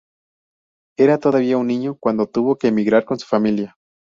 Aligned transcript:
Era 0.97 1.19
todavía 1.19 1.59
un 1.59 1.67
niño 1.67 1.95
cuando 1.95 2.25
tuvo 2.25 2.55
que 2.57 2.69
emigrar 2.69 3.05
con 3.05 3.19
su 3.19 3.27
familia. 3.27 3.75